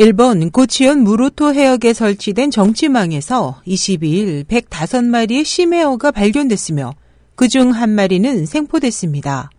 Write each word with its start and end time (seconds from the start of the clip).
일본 0.00 0.52
고치현 0.52 1.02
무로토 1.02 1.54
해역에 1.54 1.92
설치된 1.92 2.52
정치망에서 2.52 3.60
22일 3.66 4.44
105마리의 4.44 5.44
심해어가 5.44 6.12
발견됐으며 6.12 6.94
그중 7.34 7.72
한 7.72 7.90
마리는 7.90 8.46
생포됐습니다. 8.46 9.50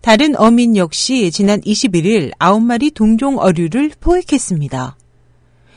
다른 0.00 0.34
어민 0.36 0.76
역시 0.76 1.30
지난 1.30 1.60
21일 1.60 2.36
9마리 2.38 2.92
동종 2.92 3.38
어류를 3.38 3.92
포획했습니다. 4.00 4.96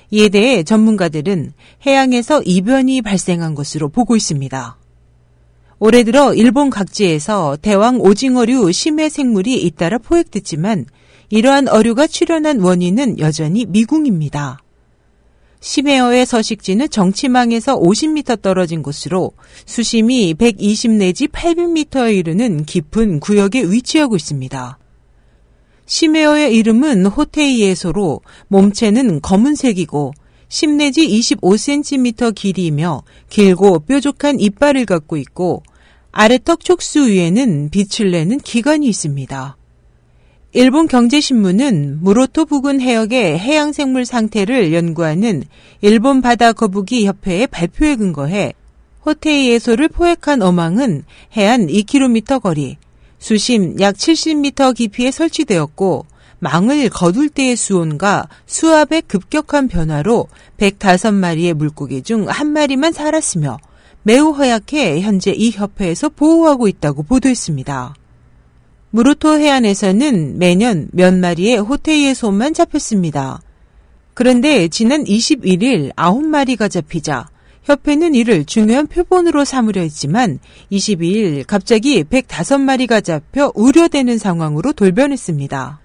이에 0.09 0.29
대해 0.29 0.63
전문가들은 0.63 1.53
해양에서 1.85 2.41
이변이 2.41 3.03
발생한 3.03 3.53
것으로 3.53 3.89
보고 3.89 4.15
있습니다. 4.15 4.79
올해 5.77 6.03
들어 6.03 6.33
일본 6.33 6.71
각지에서 6.71 7.59
대왕 7.61 8.01
오징어류 8.01 8.71
심해 8.71 9.09
생물이 9.09 9.61
잇따라 9.61 9.99
포획됐지만 9.99 10.87
이러한 11.29 11.67
어류가 11.67 12.07
출현한 12.07 12.59
원인은 12.59 13.19
여전히 13.19 13.65
미궁입니다. 13.65 14.59
심해어의 15.59 16.27
서식지는 16.27 16.89
정치망에서 16.89 17.79
50m 17.79 18.41
떨어진 18.41 18.83
곳으로 18.83 19.31
수심이 19.65 20.35
120 20.35 20.91
내지 20.91 21.27
800m에 21.27 22.15
이르는 22.15 22.65
깊은 22.65 23.19
구역에 23.19 23.63
위치하고 23.63 24.15
있습니다. 24.15 24.77
심해어의 25.87 26.55
이름은 26.55 27.07
호테이에소로 27.07 28.21
몸체는 28.47 29.21
검은색이고 29.21 30.13
10 30.49 30.69
내지 30.71 31.07
25cm 31.07 32.35
길이며 32.35 33.03
길고 33.29 33.79
뾰족한 33.79 34.39
이빨을 34.39 34.85
갖고 34.85 35.17
있고 35.17 35.63
아래턱 36.11 36.63
촉수 36.63 37.09
위에는 37.09 37.71
빛을 37.71 38.11
내는 38.11 38.37
기관이 38.37 38.87
있습니다. 38.87 39.57
일본 40.57 40.87
경제신문은 40.87 41.99
무로토 42.01 42.45
부근 42.45 42.79
해역의 42.79 43.37
해양생물 43.37 44.05
상태를 44.05 44.73
연구하는 44.73 45.43
일본 45.81 46.21
바다 46.21 46.53
거북이 46.53 47.05
협회의 47.05 47.45
발표에 47.45 47.97
근거해 47.97 48.53
호테이에소를 49.05 49.89
포획한 49.89 50.41
어망은 50.41 51.03
해안 51.35 51.67
2km 51.67 52.41
거리, 52.41 52.77
수심 53.19 53.81
약 53.81 53.95
70m 53.95 54.73
깊이에 54.73 55.11
설치되었고 55.11 56.05
망을 56.39 56.87
거둘 56.87 57.27
때의 57.27 57.57
수온과 57.57 58.29
수압의 58.45 59.01
급격한 59.07 59.67
변화로 59.67 60.29
105마리의 60.57 61.53
물고기 61.53 62.01
중 62.01 62.29
한 62.29 62.53
마리만 62.53 62.93
살았으며 62.93 63.57
매우 64.03 64.31
허약해 64.31 65.01
현재 65.01 65.31
이 65.31 65.51
협회에서 65.51 66.07
보호하고 66.07 66.69
있다고 66.69 67.03
보도했습니다. 67.03 67.95
무르토 68.95 69.37
해안에서는 69.37 70.39
매년 70.39 70.87
몇 70.93 71.13
마리의 71.13 71.57
호테이의 71.57 72.15
손만 72.15 72.53
잡혔습니다. 72.53 73.41
그런데 74.13 74.69
지난 74.69 75.03
21일 75.03 75.93
9마리가 75.95 76.71
잡히자 76.71 77.27
협회는 77.63 78.15
이를 78.15 78.45
중요한 78.45 78.87
표본으로 78.87 79.43
삼으려 79.43 79.81
했지만 79.81 80.39
22일 80.71 81.45
갑자기 81.45 82.05
105마리가 82.05 83.03
잡혀 83.03 83.51
우려되는 83.53 84.17
상황으로 84.17 84.71
돌변했습니다. 84.71 85.81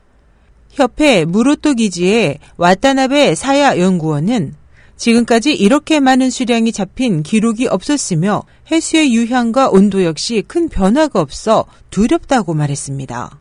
협회 0.70 1.24
무로토 1.24 1.74
기지의 1.74 2.38
와타나베 2.58 3.34
사야 3.34 3.76
연구원은 3.76 4.54
지금까지 5.00 5.54
이렇게 5.54 5.98
많은 5.98 6.28
수량이 6.28 6.72
잡힌 6.72 7.22
기록이 7.22 7.66
없었으며 7.66 8.42
해수의 8.70 9.14
유향과 9.14 9.70
온도 9.70 10.04
역시 10.04 10.44
큰 10.46 10.68
변화가 10.68 11.22
없어 11.22 11.64
두렵다고 11.88 12.52
말했습니다. 12.52 13.38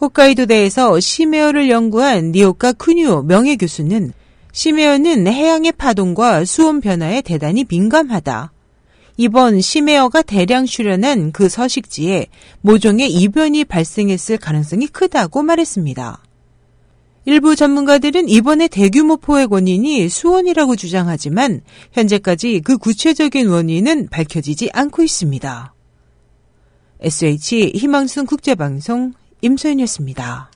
홋카이도대에서 0.00 1.00
심해어를 1.00 1.68
연구한 1.68 2.30
니오카 2.30 2.74
쿠뉴 2.74 3.24
명예 3.26 3.56
교수는 3.56 4.12
심해어는 4.52 5.26
해양의 5.26 5.72
파동과 5.72 6.44
수온 6.44 6.80
변화에 6.80 7.22
대단히 7.22 7.64
민감하다. 7.68 8.52
이번 9.16 9.60
심해어가 9.60 10.22
대량 10.22 10.64
출현한 10.64 11.32
그 11.32 11.48
서식지에 11.48 12.28
모종의 12.60 13.10
이변이 13.10 13.64
발생했을 13.64 14.38
가능성이 14.38 14.86
크다고 14.86 15.42
말했습니다. 15.42 16.22
일부 17.28 17.54
전문가들은 17.54 18.30
이번에 18.30 18.68
대규모 18.68 19.18
포획 19.18 19.52
원인이 19.52 20.08
수온이라고 20.08 20.76
주장하지만 20.76 21.60
현재까지 21.92 22.62
그 22.64 22.78
구체적인 22.78 23.48
원인은 23.48 24.08
밝혀지지 24.08 24.70
않고 24.72 25.02
있습니다. 25.02 25.74
SH 27.00 27.72
희망순 27.74 28.24
국제방송 28.24 29.12
임소연이었습니다. 29.42 30.50